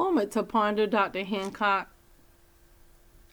moment 0.00 0.32
to 0.32 0.42
ponder, 0.42 0.86
Dr. 0.86 1.24
Hancock. 1.24 1.88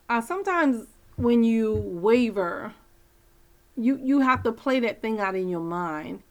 Uh, 0.08 0.20
sometimes 0.20 0.86
when 1.16 1.42
you 1.42 1.74
waver, 1.74 2.74
you 3.76 3.98
you 4.02 4.20
have 4.20 4.42
to 4.42 4.52
play 4.52 4.78
that 4.80 5.00
thing 5.00 5.18
out 5.18 5.34
in 5.34 5.48
your 5.48 5.66
mind. 5.80 6.22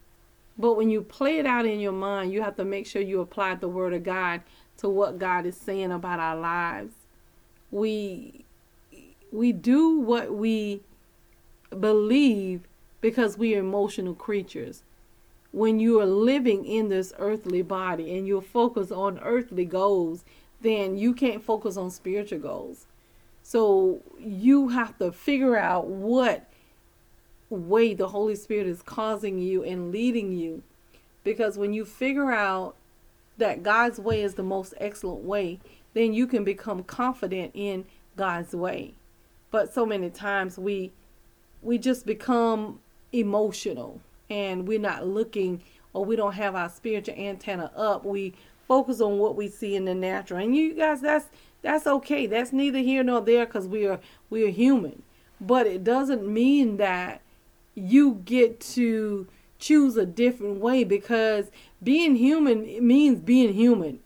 But 0.59 0.73
when 0.77 0.89
you 0.89 1.01
play 1.01 1.37
it 1.39 1.45
out 1.45 1.65
in 1.65 1.79
your 1.79 1.91
mind, 1.91 2.31
you 2.33 2.41
have 2.41 2.55
to 2.57 2.65
make 2.65 2.85
sure 2.85 3.01
you 3.01 3.19
apply 3.21 3.55
the 3.55 3.67
word 3.67 3.93
of 3.93 4.03
God 4.03 4.41
to 4.77 4.89
what 4.89 5.17
God 5.19 5.45
is 5.45 5.57
saying 5.57 5.91
about 5.91 6.19
our 6.19 6.35
lives. 6.37 6.93
We 7.71 8.45
we 9.31 9.51
do 9.51 9.99
what 9.99 10.33
we 10.33 10.81
believe 11.79 12.61
because 13.01 13.37
we 13.37 13.55
are 13.55 13.59
emotional 13.59 14.13
creatures. 14.13 14.83
When 15.51 15.79
you 15.79 15.99
are 16.01 16.05
living 16.05 16.65
in 16.65 16.89
this 16.89 17.13
earthly 17.17 17.61
body 17.61 18.17
and 18.17 18.27
you're 18.27 18.41
focused 18.41 18.91
on 18.91 19.19
earthly 19.19 19.65
goals, 19.65 20.23
then 20.61 20.97
you 20.97 21.13
can't 21.13 21.43
focus 21.43 21.77
on 21.77 21.89
spiritual 21.89 22.39
goals. 22.39 22.85
So 23.43 24.01
you 24.19 24.69
have 24.69 24.97
to 24.99 25.11
figure 25.11 25.57
out 25.57 25.87
what 25.87 26.49
way 27.49 27.93
the 27.93 28.09
Holy 28.09 28.35
Spirit 28.35 28.67
is 28.67 28.81
causing 28.81 29.39
you 29.39 29.63
and 29.63 29.91
leading 29.91 30.33
you. 30.33 30.63
Because 31.23 31.57
when 31.57 31.73
you 31.73 31.85
figure 31.85 32.31
out 32.31 32.75
that 33.37 33.63
God's 33.63 33.99
way 33.99 34.21
is 34.21 34.33
the 34.33 34.43
most 34.43 34.73
excellent 34.79 35.23
way, 35.23 35.59
then 35.93 36.13
you 36.13 36.27
can 36.27 36.43
become 36.43 36.83
confident 36.83 37.51
in 37.53 37.85
God's 38.15 38.53
way. 38.53 38.93
But 39.51 39.73
so 39.73 39.85
many 39.85 40.09
times 40.09 40.57
we 40.57 40.91
we 41.61 41.77
just 41.77 42.05
become 42.05 42.79
emotional 43.11 44.01
and 44.29 44.67
we're 44.67 44.79
not 44.79 45.07
looking 45.07 45.61
or 45.93 46.05
we 46.05 46.15
don't 46.15 46.33
have 46.33 46.55
our 46.55 46.69
spiritual 46.69 47.15
antenna 47.15 47.71
up. 47.75 48.05
We 48.05 48.33
focus 48.67 49.01
on 49.01 49.17
what 49.17 49.35
we 49.35 49.47
see 49.47 49.75
in 49.75 49.85
the 49.85 49.95
natural. 49.95 50.39
And 50.39 50.55
you 50.55 50.73
guys 50.73 51.01
that's 51.01 51.27
that's 51.61 51.87
okay. 51.87 52.27
That's 52.27 52.53
neither 52.53 52.79
here 52.79 53.03
nor 53.03 53.21
there 53.21 53.45
cuz 53.45 53.67
we 53.67 53.85
are 53.87 53.99
we 54.29 54.45
are 54.45 54.49
human. 54.49 55.03
But 55.39 55.67
it 55.67 55.83
doesn't 55.83 56.27
mean 56.27 56.77
that 56.77 57.21
you 57.75 58.21
get 58.25 58.59
to 58.59 59.27
choose 59.59 59.97
a 59.97 60.05
different 60.05 60.59
way 60.59 60.83
because 60.83 61.51
being 61.81 62.15
human 62.15 62.85
means 62.85 63.19
being 63.19 63.53
human. 63.53 63.99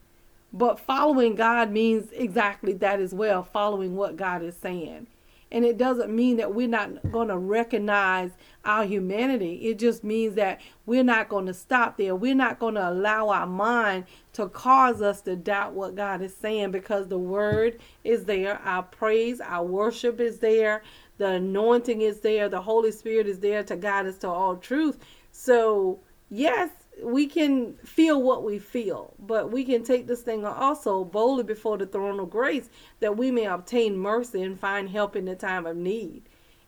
But 0.54 0.80
following 0.80 1.36
God 1.36 1.72
means 1.72 2.12
exactly 2.12 2.74
that 2.74 3.00
as 3.00 3.14
well, 3.14 3.44
following 3.44 3.96
what 3.96 4.18
God 4.18 4.44
is 4.44 4.56
saying. 4.58 5.08
And 5.52 5.66
it 5.66 5.78
doesn't 5.78 6.16
mean 6.16 6.38
that 6.38 6.56
we're 6.56 6.68
not 6.68 7.12
going 7.12 7.28
to 7.28 7.38
recognize 7.38 8.32
our 8.64 8.86
humanity. 8.86 9.56
It 9.70 9.80
just 9.80 10.04
means 10.04 10.36
that 10.36 10.62
we're 10.86 11.04
not 11.04 11.28
going 11.28 11.46
to 11.48 11.54
stop 11.54 11.98
there. 11.98 12.16
We're 12.16 12.36
not 12.36 12.60
going 12.60 12.76
to 12.76 12.90
allow 12.90 13.30
our 13.30 13.48
mind 13.48 14.06
to 14.34 14.48
cause 14.48 15.02
us 15.02 15.22
to 15.22 15.36
doubt 15.36 15.74
what 15.74 15.96
God 15.96 16.22
is 16.22 16.34
saying 16.36 16.72
because 16.72 17.08
the 17.08 17.18
word 17.18 17.80
is 18.04 18.24
there. 18.26 18.60
Our 18.60 18.84
praise, 18.84 19.42
our 19.42 19.66
worship 19.66 20.22
is 20.22 20.40
there. 20.40 20.84
The 21.18 21.28
anointing 21.32 22.02
is 22.02 22.22
there. 22.22 22.48
The 22.48 22.62
Holy 22.62 22.92
Spirit 22.92 23.28
is 23.28 23.40
there 23.40 23.64
to 23.64 23.76
guide 23.76 24.06
us 24.08 24.18
to 24.20 24.30
all 24.30 24.56
truth. 24.56 25.00
So, 25.32 26.00
yes, 26.30 26.70
we 27.02 27.28
can 27.28 27.74
feel 27.84 28.22
what 28.22 28.44
we 28.44 28.60
feel, 28.60 29.14
but 29.20 29.52
we 29.52 29.64
can 29.64 29.84
take 29.84 30.08
this 30.08 30.22
thing 30.22 30.46
also 30.46 31.04
boldly 31.04 31.44
before 31.44 31.78
the 31.78 31.86
throne 31.86 32.20
of 32.20 32.30
grace 32.30 32.70
that 33.00 33.18
we 33.18 33.32
may 33.32 33.46
obtain 33.46 33.98
mercy 33.98 34.42
and 34.42 34.60
find 34.60 34.90
help 34.90 35.16
in 35.16 35.26
the 35.26 35.36
time 35.36 35.66
of 35.66 35.76
need. 35.76 36.24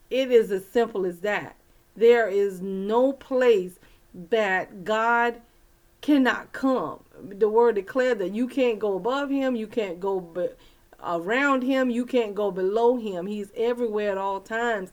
It 0.10 0.32
is 0.32 0.52
as 0.52 0.66
simple 0.66 1.06
as 1.06 1.20
that. 1.20 1.56
There 1.96 2.28
is 2.28 2.62
no 2.62 3.14
place 3.14 3.80
that 4.30 4.84
God 4.84 5.42
cannot 6.02 6.52
come. 6.52 7.00
The 7.22 7.50
word 7.50 7.76
declared 7.76 8.20
that 8.20 8.36
you 8.36 8.48
can't 8.48 8.80
go 8.80 8.96
above 8.96 9.30
him, 9.30 9.56
you 9.56 9.68
can't 9.68 10.00
go 10.00 10.20
be- 10.20 10.50
around 11.04 11.64
him, 11.64 11.90
you 11.90 12.06
can't 12.06 12.36
go 12.36 12.52
below 12.52 12.98
him. 12.98 13.28
He's 13.28 13.52
everywhere 13.56 14.12
at 14.12 14.18
all 14.18 14.40
times. 14.40 14.92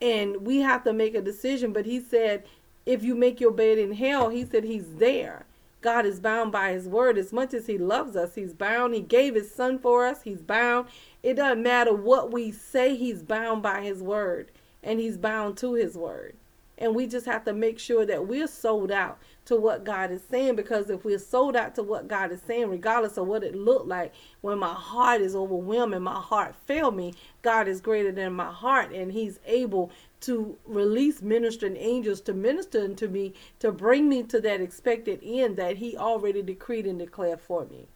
And 0.00 0.46
we 0.46 0.58
have 0.58 0.84
to 0.84 0.92
make 0.92 1.14
a 1.14 1.22
decision, 1.22 1.72
but 1.72 1.86
he 1.86 2.00
said 2.00 2.44
if 2.86 3.02
you 3.02 3.14
make 3.14 3.40
your 3.40 3.50
bed 3.50 3.78
in 3.78 3.92
hell, 3.92 4.30
he 4.30 4.46
said 4.46 4.64
he's 4.64 4.94
there. 4.94 5.44
God 5.82 6.06
is 6.06 6.20
bound 6.20 6.50
by 6.50 6.72
his 6.72 6.88
word 6.88 7.18
as 7.18 7.32
much 7.32 7.52
as 7.52 7.66
he 7.66 7.76
loves 7.76 8.16
us. 8.16 8.34
He's 8.34 8.54
bound. 8.54 8.94
He 8.94 9.00
gave 9.00 9.34
his 9.34 9.54
son 9.54 9.78
for 9.78 10.06
us. 10.06 10.22
He's 10.22 10.40
bound. 10.40 10.88
It 11.22 11.34
doesn't 11.34 11.62
matter 11.62 11.92
what 11.92 12.32
we 12.32 12.50
say, 12.50 12.96
he's 12.96 13.22
bound 13.22 13.62
by 13.62 13.82
his 13.82 14.02
word 14.02 14.50
and 14.86 15.00
he's 15.00 15.18
bound 15.18 15.56
to 15.58 15.74
his 15.74 15.96
word. 15.96 16.36
And 16.78 16.94
we 16.94 17.06
just 17.06 17.26
have 17.26 17.44
to 17.44 17.54
make 17.54 17.78
sure 17.78 18.04
that 18.04 18.26
we're 18.26 18.46
sold 18.46 18.90
out 18.90 19.18
to 19.46 19.56
what 19.56 19.84
God 19.84 20.10
is 20.10 20.22
saying 20.30 20.56
because 20.56 20.90
if 20.90 21.04
we're 21.04 21.18
sold 21.18 21.56
out 21.56 21.74
to 21.76 21.82
what 21.82 22.08
God 22.08 22.32
is 22.32 22.42
saying, 22.42 22.68
regardless 22.68 23.16
of 23.16 23.26
what 23.26 23.42
it 23.42 23.54
looked 23.54 23.86
like, 23.86 24.12
when 24.42 24.58
my 24.58 24.74
heart 24.74 25.22
is 25.22 25.34
overwhelmed 25.34 25.94
and 25.94 26.04
my 26.04 26.20
heart 26.20 26.54
failed 26.66 26.96
me, 26.96 27.14
God 27.42 27.66
is 27.68 27.80
greater 27.80 28.12
than 28.12 28.34
my 28.34 28.50
heart 28.52 28.92
and 28.92 29.12
He's 29.12 29.40
able 29.46 29.90
to 30.22 30.56
release 30.66 31.22
ministering 31.22 31.76
angels 31.76 32.20
to 32.22 32.34
minister 32.34 32.82
unto 32.82 33.08
me 33.08 33.34
to 33.60 33.72
bring 33.72 34.08
me 34.08 34.22
to 34.24 34.40
that 34.40 34.60
expected 34.60 35.20
end 35.24 35.56
that 35.56 35.78
He 35.78 35.96
already 35.96 36.42
decreed 36.42 36.86
and 36.86 36.98
declared 36.98 37.40
for 37.40 37.64
me. 37.66 37.86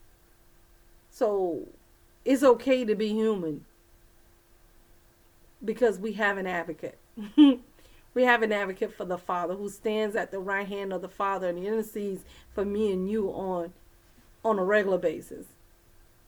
So 1.11 1.69
it's 2.25 2.43
okay 2.43 2.85
to 2.85 2.95
be 2.95 3.09
human 3.09 3.65
because 5.65 5.99
we 5.99 6.13
have 6.13 6.39
an 6.39 6.47
advocate. 6.47 6.99
We 8.13 8.25
have 8.25 8.43
an 8.43 8.53
advocate 8.53 8.93
for 8.93 9.05
the 9.05 9.19
Father 9.19 9.55
who 9.55 9.69
stands 9.69 10.17
at 10.17 10.31
the 10.31 10.41
right 10.41 10.67
hand 10.67 10.93
of 10.93 11.03
the 11.03 11.09
Father 11.09 11.49
and 11.49 11.59
intercedes 11.59 12.25
for 12.53 12.65
me 12.65 12.93
and 12.93 13.09
you 13.09 13.29
on 13.29 13.73
on 14.45 14.59
a 14.59 14.65
regular 14.65 14.99
basis. 14.99 15.47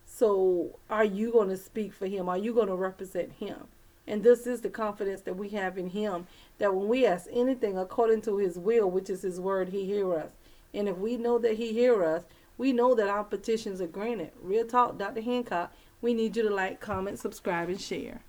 So 0.07 0.79
are 0.91 1.05
you 1.05 1.33
going 1.33 1.49
to 1.49 1.57
speak 1.57 1.93
for 1.95 2.07
him? 2.07 2.29
Are 2.29 2.39
you 2.39 2.53
going 2.53 2.69
to 2.69 2.75
represent 2.75 3.33
him? 3.33 3.69
And 4.07 4.23
this 4.23 4.47
is 4.47 4.61
the 4.61 4.69
confidence 4.69 5.23
that 5.23 5.37
we 5.37 5.49
have 5.51 5.79
in 5.79 5.91
him 5.91 6.27
that 6.59 6.75
when 6.75 6.89
we 6.89 7.07
ask 7.07 7.27
anything 7.33 7.79
according 7.79 8.21
to 8.23 8.37
his 8.37 8.59
will, 8.59 8.91
which 8.91 9.09
is 9.09 9.23
his 9.23 9.41
word, 9.41 9.71
he 9.71 9.85
hear 9.87 10.15
us. 10.15 10.31
And 10.75 10.89
if 10.89 10.99
we 10.99 11.17
know 11.17 11.39
that 11.39 11.57
he 11.57 11.73
hear 11.73 12.05
us, 12.05 12.25
we 12.59 12.73
know 12.73 12.95
that 12.95 13.09
our 13.09 13.25
petitions 13.25 13.81
are 13.81 13.87
granted. 13.87 14.33
Real 14.43 14.67
talk, 14.67 14.99
Dr. 14.99 15.23
Hancock, 15.23 15.73
we 16.01 16.15
need 16.15 16.37
you 16.37 16.43
to 16.43 16.55
like, 16.55 16.81
comment, 16.81 17.19
subscribe, 17.19 17.69
and 17.69 17.81
share. 17.81 18.21